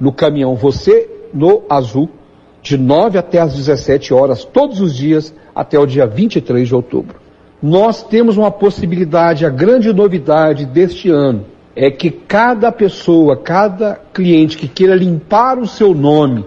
no 0.00 0.12
caminhão 0.12 0.54
Você 0.54 1.08
no 1.32 1.62
Azul, 1.68 2.08
de 2.62 2.78
9 2.78 3.18
até 3.18 3.40
as 3.40 3.54
17 3.54 4.14
horas, 4.14 4.44
todos 4.44 4.80
os 4.80 4.94
dias, 4.94 5.34
até 5.54 5.78
o 5.78 5.86
dia 5.86 6.06
23 6.06 6.66
de 6.66 6.74
outubro. 6.74 7.16
Nós 7.62 8.02
temos 8.02 8.36
uma 8.36 8.50
possibilidade, 8.50 9.46
a 9.46 9.50
grande 9.50 9.92
novidade 9.92 10.64
deste 10.64 11.10
ano 11.10 11.44
é 11.74 11.90
que 11.90 12.10
cada 12.10 12.70
pessoa, 12.70 13.36
cada 13.36 13.98
cliente 14.12 14.56
que 14.56 14.68
queira 14.68 14.94
limpar 14.94 15.58
o 15.58 15.66
seu 15.66 15.94
nome 15.94 16.44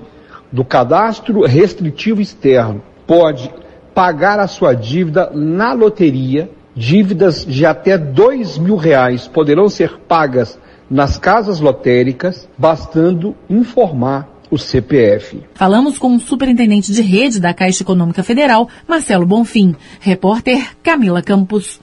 do 0.56 0.64
cadastro 0.64 1.46
restritivo 1.46 2.22
externo, 2.22 2.82
pode 3.06 3.52
pagar 3.94 4.40
a 4.40 4.48
sua 4.48 4.74
dívida 4.74 5.30
na 5.34 5.74
loteria. 5.74 6.50
Dívidas 6.74 7.46
de 7.46 7.66
até 7.66 7.98
dois 7.98 8.58
mil 8.58 8.76
reais 8.76 9.30
poderão 9.30 9.70
ser 9.70 9.98
pagas 10.08 10.60
nas 10.90 11.18
casas 11.18 11.62
lotéricas, 11.62 12.50
bastando 12.58 13.34
informar 13.50 14.28
o 14.52 14.58
CPF. 14.58 15.42
Falamos 15.54 15.98
com 15.98 16.16
o 16.16 16.20
superintendente 16.20 16.92
de 16.92 17.02
rede 17.02 17.40
da 17.40 17.54
Caixa 17.54 17.84
Econômica 17.84 18.24
Federal, 18.24 18.68
Marcelo 18.88 19.26
Bonfim. 19.26 19.76
Repórter 20.02 20.76
Camila 20.84 21.22
Campos. 21.22 21.80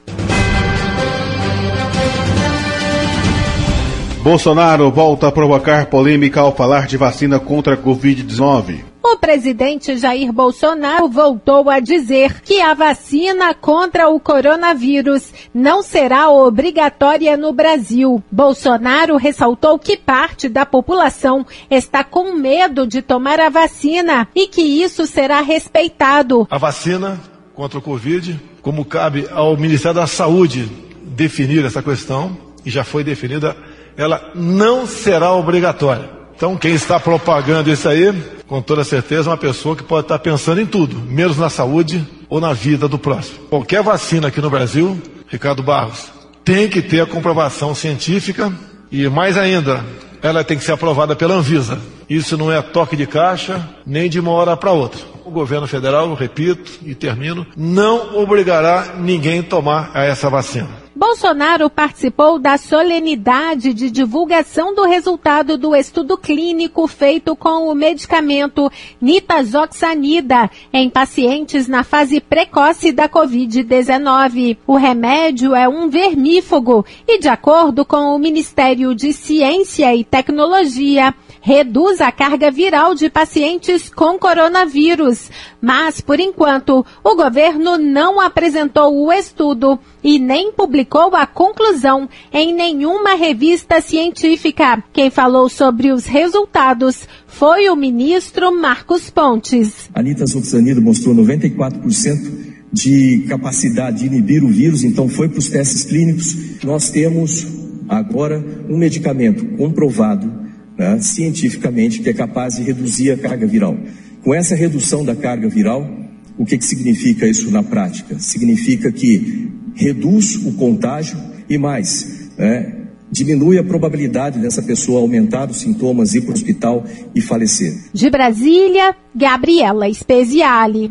Bolsonaro 4.22 4.88
volta 4.88 5.26
a 5.26 5.32
provocar 5.32 5.86
polêmica 5.86 6.40
ao 6.40 6.54
falar 6.54 6.86
de 6.86 6.96
vacina 6.96 7.40
contra 7.40 7.74
a 7.74 7.76
Covid-19. 7.76 8.84
O 9.02 9.16
presidente 9.16 9.96
Jair 9.96 10.32
Bolsonaro 10.32 11.08
voltou 11.08 11.68
a 11.68 11.80
dizer 11.80 12.40
que 12.40 12.60
a 12.60 12.72
vacina 12.72 13.52
contra 13.52 14.08
o 14.08 14.20
coronavírus 14.20 15.32
não 15.52 15.82
será 15.82 16.30
obrigatória 16.30 17.36
no 17.36 17.52
Brasil. 17.52 18.22
Bolsonaro 18.30 19.16
ressaltou 19.16 19.76
que 19.76 19.96
parte 19.96 20.48
da 20.48 20.64
população 20.64 21.44
está 21.68 22.04
com 22.04 22.32
medo 22.32 22.86
de 22.86 23.02
tomar 23.02 23.40
a 23.40 23.48
vacina 23.48 24.28
e 24.36 24.46
que 24.46 24.62
isso 24.62 25.04
será 25.04 25.40
respeitado. 25.40 26.46
A 26.48 26.58
vacina 26.58 27.20
contra 27.54 27.80
o 27.80 27.82
Covid, 27.82 28.40
como 28.62 28.84
cabe 28.84 29.26
ao 29.32 29.56
Ministério 29.56 29.96
da 29.96 30.06
Saúde 30.06 30.70
definir 31.02 31.64
essa 31.64 31.82
questão, 31.82 32.52
e 32.64 32.70
já 32.70 32.84
foi 32.84 33.02
definida, 33.02 33.56
ela 33.96 34.30
não 34.34 34.86
será 34.86 35.32
obrigatória. 35.32 36.08
Então, 36.34 36.56
quem 36.56 36.74
está 36.74 36.98
propagando 36.98 37.70
isso 37.70 37.88
aí, 37.88 38.12
com 38.48 38.60
toda 38.60 38.82
certeza, 38.82 39.28
é 39.28 39.30
uma 39.30 39.36
pessoa 39.36 39.76
que 39.76 39.82
pode 39.84 40.06
estar 40.06 40.18
pensando 40.18 40.60
em 40.60 40.66
tudo, 40.66 40.96
menos 40.96 41.38
na 41.38 41.48
saúde 41.48 42.04
ou 42.28 42.40
na 42.40 42.52
vida 42.52 42.88
do 42.88 42.98
próximo. 42.98 43.46
Qualquer 43.48 43.82
vacina 43.82 44.28
aqui 44.28 44.40
no 44.40 44.50
Brasil, 44.50 45.00
Ricardo 45.28 45.62
Barros, 45.62 46.10
tem 46.44 46.68
que 46.68 46.82
ter 46.82 47.00
a 47.00 47.06
comprovação 47.06 47.74
científica 47.74 48.52
e, 48.90 49.08
mais 49.08 49.36
ainda, 49.36 49.84
ela 50.20 50.42
tem 50.42 50.58
que 50.58 50.64
ser 50.64 50.72
aprovada 50.72 51.14
pela 51.14 51.34
Anvisa. 51.34 51.78
Isso 52.08 52.36
não 52.36 52.50
é 52.50 52.60
toque 52.60 52.96
de 52.96 53.06
caixa, 53.06 53.66
nem 53.86 54.10
de 54.10 54.18
uma 54.18 54.32
hora 54.32 54.56
para 54.56 54.72
outra. 54.72 55.00
O 55.24 55.30
governo 55.30 55.66
federal, 55.66 56.12
repito 56.14 56.72
e 56.84 56.94
termino, 56.94 57.46
não 57.56 58.18
obrigará 58.18 58.96
ninguém 58.98 59.40
a 59.40 59.44
tomar 59.44 59.90
essa 59.94 60.28
vacina. 60.28 60.81
Bolsonaro 61.04 61.68
participou 61.68 62.38
da 62.38 62.56
solenidade 62.56 63.74
de 63.74 63.90
divulgação 63.90 64.72
do 64.72 64.84
resultado 64.84 65.58
do 65.58 65.74
estudo 65.74 66.16
clínico 66.16 66.86
feito 66.86 67.34
com 67.34 67.68
o 67.68 67.74
medicamento 67.74 68.70
nitazoxanida 69.00 70.48
em 70.72 70.88
pacientes 70.88 71.66
na 71.66 71.82
fase 71.82 72.20
precoce 72.20 72.92
da 72.92 73.08
Covid-19. 73.08 74.58
O 74.64 74.76
remédio 74.76 75.56
é 75.56 75.68
um 75.68 75.88
vermífugo 75.88 76.86
e, 77.04 77.18
de 77.18 77.28
acordo 77.28 77.84
com 77.84 78.14
o 78.14 78.18
Ministério 78.18 78.94
de 78.94 79.12
Ciência 79.12 79.92
e 79.96 80.04
Tecnologia, 80.04 81.12
reduz 81.42 82.00
a 82.00 82.12
carga 82.12 82.52
viral 82.52 82.94
de 82.94 83.10
pacientes 83.10 83.90
com 83.90 84.16
coronavírus. 84.16 85.28
Mas, 85.60 86.00
por 86.00 86.20
enquanto, 86.20 86.86
o 87.02 87.16
governo 87.16 87.76
não 87.76 88.20
apresentou 88.20 88.96
o 88.96 89.12
estudo 89.12 89.78
e 90.02 90.20
nem 90.20 90.52
publicou 90.52 91.14
a 91.16 91.26
conclusão 91.26 92.08
em 92.32 92.54
nenhuma 92.54 93.14
revista 93.14 93.80
científica. 93.80 94.82
Quem 94.92 95.10
falou 95.10 95.48
sobre 95.48 95.90
os 95.90 96.06
resultados 96.06 97.08
foi 97.26 97.68
o 97.68 97.76
ministro 97.76 98.56
Marcos 98.56 99.10
Pontes. 99.10 99.90
A 99.92 100.00
nitazoxanida 100.00 100.80
mostrou 100.80 101.14
94% 101.14 102.52
de 102.72 103.26
capacidade 103.28 103.98
de 103.98 104.06
inibir 104.06 104.44
o 104.44 104.48
vírus, 104.48 104.84
então 104.84 105.08
foi 105.08 105.28
para 105.28 105.40
os 105.40 105.48
testes 105.48 105.84
clínicos. 105.84 106.62
Nós 106.62 106.88
temos 106.88 107.46
agora 107.88 108.42
um 108.68 108.78
medicamento 108.78 109.44
comprovado 109.56 110.41
né, 110.82 110.98
cientificamente 111.00 112.00
que 112.00 112.10
é 112.10 112.12
capaz 112.12 112.56
de 112.56 112.62
reduzir 112.62 113.12
a 113.12 113.16
carga 113.16 113.46
viral. 113.46 113.76
Com 114.22 114.34
essa 114.34 114.54
redução 114.54 115.04
da 115.04 115.14
carga 115.14 115.48
viral, 115.48 115.88
o 116.36 116.44
que, 116.44 116.58
que 116.58 116.64
significa 116.64 117.26
isso 117.26 117.50
na 117.50 117.62
prática? 117.62 118.18
Significa 118.18 118.90
que 118.90 119.48
reduz 119.74 120.36
o 120.36 120.52
contágio 120.52 121.16
e 121.48 121.56
mais, 121.56 122.30
né, 122.36 122.74
diminui 123.10 123.58
a 123.58 123.64
probabilidade 123.64 124.40
dessa 124.40 124.62
pessoa 124.62 125.00
aumentar 125.00 125.48
os 125.50 125.58
sintomas, 125.58 126.14
ir 126.14 126.22
para 126.22 126.30
o 126.30 126.34
hospital 126.34 126.84
e 127.14 127.20
falecer. 127.20 127.74
De 127.92 128.10
Brasília, 128.10 128.96
Gabriela 129.14 129.92
Speziale. 129.92 130.88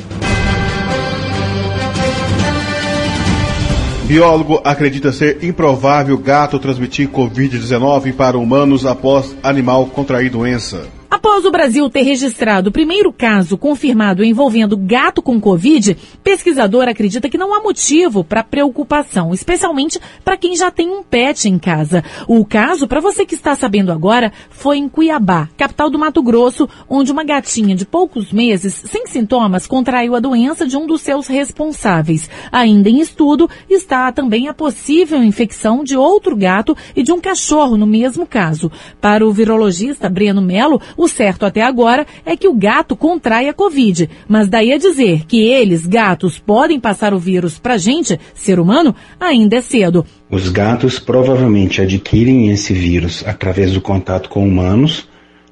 Biólogo 4.11 4.59
acredita 4.65 5.13
ser 5.13 5.41
improvável 5.41 6.17
gato 6.17 6.59
transmitir 6.59 7.07
Covid-19 7.07 8.13
para 8.13 8.37
humanos 8.37 8.85
após 8.85 9.33
animal 9.41 9.85
contrair 9.85 10.29
doença. 10.29 11.00
Após 11.23 11.45
o 11.45 11.51
Brasil 11.51 11.87
ter 11.87 12.01
registrado 12.01 12.69
o 12.69 12.73
primeiro 12.73 13.13
caso 13.13 13.55
confirmado 13.55 14.23
envolvendo 14.23 14.75
gato 14.75 15.21
com 15.21 15.39
Covid, 15.39 15.95
pesquisador 16.23 16.89
acredita 16.89 17.29
que 17.29 17.37
não 17.37 17.53
há 17.53 17.61
motivo 17.61 18.23
para 18.23 18.43
preocupação, 18.43 19.31
especialmente 19.31 19.99
para 20.25 20.35
quem 20.35 20.55
já 20.55 20.71
tem 20.71 20.89
um 20.89 21.03
pet 21.03 21.47
em 21.47 21.59
casa. 21.59 22.03
O 22.27 22.43
caso, 22.43 22.87
para 22.87 22.99
você 22.99 23.23
que 23.23 23.35
está 23.35 23.53
sabendo 23.53 23.91
agora, 23.91 24.33
foi 24.49 24.77
em 24.77 24.89
Cuiabá, 24.89 25.47
capital 25.55 25.91
do 25.91 25.99
Mato 25.99 26.23
Grosso, 26.23 26.67
onde 26.89 27.11
uma 27.11 27.23
gatinha 27.23 27.75
de 27.75 27.85
poucos 27.85 28.33
meses, 28.33 28.73
sem 28.73 29.05
sintomas, 29.05 29.67
contraiu 29.67 30.15
a 30.15 30.19
doença 30.19 30.65
de 30.65 30.75
um 30.75 30.87
dos 30.87 31.01
seus 31.01 31.27
responsáveis. 31.27 32.27
Ainda 32.51 32.89
em 32.89 32.99
estudo 32.99 33.47
está 33.69 34.11
também 34.11 34.47
a 34.47 34.55
possível 34.55 35.23
infecção 35.23 35.83
de 35.83 35.95
outro 35.95 36.35
gato 36.35 36.75
e 36.95 37.03
de 37.03 37.11
um 37.11 37.21
cachorro 37.21 37.77
no 37.77 37.85
mesmo 37.85 38.25
caso. 38.25 38.71
Para 38.99 39.23
o 39.23 39.31
virologista 39.31 40.09
Breno 40.09 40.41
Melo, 40.41 40.81
o 40.97 41.10
certo 41.11 41.45
até 41.45 41.61
agora 41.61 42.05
é 42.25 42.35
que 42.35 42.47
o 42.47 42.53
gato 42.53 42.95
contrai 42.95 43.47
a 43.47 43.53
Covid, 43.53 44.09
mas 44.27 44.47
daí 44.47 44.71
a 44.71 44.77
dizer 44.77 45.25
que 45.25 45.41
eles, 45.41 45.85
gatos, 45.85 46.39
podem 46.39 46.79
passar 46.79 47.13
o 47.13 47.19
vírus 47.19 47.59
para 47.59 47.77
gente, 47.77 48.19
ser 48.33 48.59
humano, 48.59 48.95
ainda 49.19 49.57
é 49.57 49.61
cedo. 49.61 50.05
Os 50.29 50.49
gatos 50.49 50.99
provavelmente 50.99 51.81
adquirem 51.81 52.49
esse 52.49 52.73
vírus 52.73 53.23
através 53.27 53.73
do 53.73 53.81
contato 53.81 54.29
com 54.29 54.47
humanos, 54.47 55.09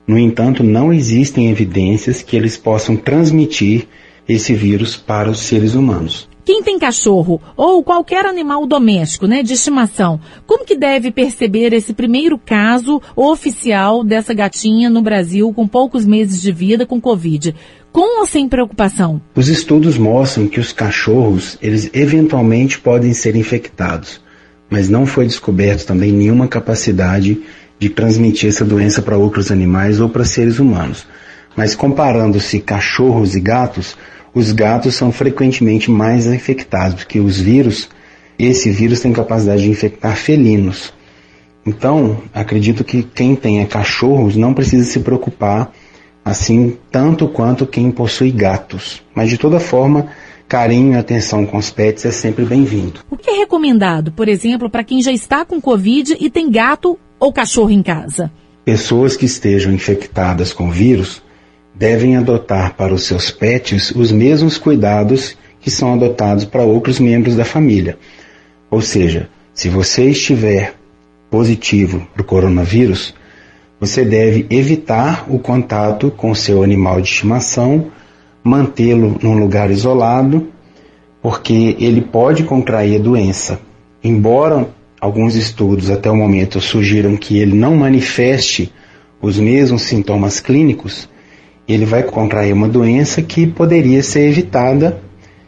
no 0.07 0.17
entanto, 0.17 0.63
não 0.63 0.91
existem 0.91 1.51
evidências 1.51 2.23
que 2.23 2.35
eles 2.35 2.57
possam 2.57 2.95
transmitir 2.95 3.87
esse 4.27 4.53
vírus 4.53 4.95
para 4.95 5.29
os 5.29 5.39
seres 5.39 5.75
humanos. 5.75 6.28
Quem 6.49 6.63
tem 6.63 6.79
cachorro 6.79 7.39
ou 7.55 7.83
qualquer 7.83 8.25
animal 8.25 8.65
doméstico, 8.65 9.27
né, 9.27 9.43
de 9.43 9.53
estimação, 9.53 10.19
como 10.47 10.65
que 10.65 10.75
deve 10.75 11.11
perceber 11.11 11.73
esse 11.73 11.93
primeiro 11.93 12.39
caso 12.39 12.99
oficial 13.15 14.03
dessa 14.03 14.33
gatinha 14.33 14.89
no 14.89 14.99
Brasil 14.99 15.53
com 15.53 15.67
poucos 15.67 16.07
meses 16.07 16.41
de 16.41 16.51
vida 16.51 16.87
com 16.87 16.99
Covid? 16.99 17.53
Com 17.91 18.21
ou 18.21 18.25
sem 18.25 18.49
preocupação? 18.49 19.21
Os 19.35 19.47
estudos 19.47 19.95
mostram 19.95 20.47
que 20.47 20.59
os 20.59 20.73
cachorros, 20.73 21.55
eles 21.61 21.91
eventualmente 21.93 22.79
podem 22.79 23.13
ser 23.13 23.35
infectados, 23.35 24.19
mas 24.71 24.89
não 24.89 25.05
foi 25.05 25.27
descoberto 25.27 25.85
também 25.85 26.11
nenhuma 26.11 26.47
capacidade 26.47 27.43
de 27.77 27.89
transmitir 27.89 28.49
essa 28.49 28.65
doença 28.65 29.03
para 29.03 29.19
outros 29.19 29.51
animais 29.51 29.99
ou 29.99 30.09
para 30.09 30.25
seres 30.25 30.57
humanos. 30.57 31.05
Mas 31.55 31.75
comparando-se 31.75 32.59
cachorros 32.59 33.35
e 33.35 33.39
gatos, 33.39 33.95
os 34.33 34.51
gatos 34.51 34.95
são 34.95 35.11
frequentemente 35.11 35.89
mais 35.89 36.25
infectados, 36.27 36.95
porque 36.95 37.19
os 37.19 37.39
vírus, 37.39 37.89
esse 38.37 38.69
vírus 38.69 38.99
tem 38.99 39.11
capacidade 39.11 39.63
de 39.63 39.69
infectar 39.69 40.15
felinos. 40.15 40.93
Então, 41.65 42.21
acredito 42.33 42.83
que 42.83 43.03
quem 43.03 43.35
tenha 43.35 43.65
cachorros 43.65 44.35
não 44.35 44.53
precisa 44.53 44.83
se 44.85 44.99
preocupar 44.99 45.71
assim 46.23 46.77
tanto 46.91 47.27
quanto 47.27 47.65
quem 47.65 47.91
possui 47.91 48.31
gatos. 48.31 49.01
Mas 49.15 49.29
de 49.29 49.37
toda 49.37 49.59
forma, 49.59 50.07
carinho 50.47 50.93
e 50.93 50.97
atenção 50.97 51.45
com 51.45 51.57
os 51.57 51.69
pets 51.69 52.05
é 52.05 52.11
sempre 52.11 52.45
bem-vindo. 52.45 53.01
O 53.09 53.17
que 53.17 53.29
é 53.29 53.37
recomendado, 53.37 54.11
por 54.11 54.27
exemplo, 54.27 54.69
para 54.69 54.83
quem 54.83 55.01
já 55.01 55.11
está 55.11 55.43
com 55.43 55.59
Covid 55.59 56.17
e 56.19 56.29
tem 56.29 56.49
gato 56.49 56.97
ou 57.19 57.33
cachorro 57.33 57.71
em 57.71 57.83
casa? 57.83 58.31
Pessoas 58.63 59.17
que 59.17 59.25
estejam 59.25 59.73
infectadas 59.73 60.53
com 60.53 60.69
vírus 60.69 61.21
devem 61.79 62.17
adotar 62.17 62.75
para 62.75 62.93
os 62.93 63.03
seus 63.03 63.31
pets 63.31 63.91
os 63.91 64.11
mesmos 64.11 64.57
cuidados 64.57 65.37
que 65.61 65.71
são 65.71 65.93
adotados 65.93 66.43
para 66.43 66.61
outros 66.61 66.99
membros 66.99 67.37
da 67.37 67.45
família. 67.45 67.97
Ou 68.69 68.81
seja, 68.81 69.29
se 69.53 69.69
você 69.69 70.09
estiver 70.09 70.73
positivo 71.31 72.05
para 72.13 72.21
o 72.21 72.25
coronavírus, 72.25 73.13
você 73.79 74.03
deve 74.03 74.45
evitar 74.49 75.25
o 75.29 75.39
contato 75.39 76.11
com 76.11 76.35
seu 76.35 76.63
animal 76.63 76.99
de 76.99 77.07
estimação, 77.07 77.87
mantê-lo 78.43 79.17
num 79.23 79.39
lugar 79.39 79.71
isolado, 79.71 80.49
porque 81.21 81.77
ele 81.79 82.01
pode 82.01 82.43
contrair 82.43 82.99
a 82.99 83.03
doença. 83.03 83.57
Embora 84.03 84.67
alguns 84.99 85.35
estudos 85.35 85.89
até 85.89 86.11
o 86.11 86.15
momento 86.15 86.59
sugiram 86.59 87.15
que 87.15 87.37
ele 87.37 87.55
não 87.55 87.77
manifeste 87.77 88.69
os 89.21 89.39
mesmos 89.39 89.83
sintomas 89.83 90.41
clínicos, 90.41 91.07
ele 91.73 91.85
vai 91.85 92.01
contrair 92.01 92.51
uma 92.51 92.67
doença 92.67 93.21
que 93.21 93.45
poderia 93.45 94.01
ser 94.01 94.27
evitada 94.27 94.99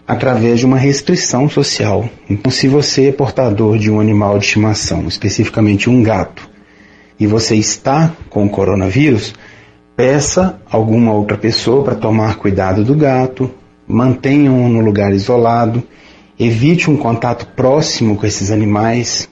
através 0.08 0.60
de 0.60 0.66
uma 0.66 0.78
restrição 0.78 1.50
social. 1.50 2.08
Então, 2.30 2.52
se 2.52 2.68
você 2.68 3.08
é 3.08 3.12
portador 3.12 3.78
de 3.78 3.90
um 3.90 4.00
animal 4.00 4.38
de 4.38 4.46
estimação, 4.46 5.08
especificamente 5.08 5.90
um 5.90 6.04
gato, 6.04 6.48
e 7.20 7.26
você 7.26 7.56
está 7.56 8.12
com 8.30 8.46
o 8.46 8.50
coronavírus, 8.50 9.34
peça 9.96 10.60
alguma 10.70 11.12
outra 11.14 11.38
pessoa 11.38 11.84
para 11.84 11.96
tomar 11.96 12.36
cuidado 12.36 12.84
do 12.84 12.96
gato, 12.96 13.50
mantenha-o 13.88 14.68
no 14.68 14.80
lugar 14.80 15.14
isolado, 15.14 15.84
evite 16.40 16.90
um 16.90 16.98
contato 16.98 17.48
próximo 17.56 18.16
com 18.16 18.26
esses 18.26 18.52
animais. 18.52 19.30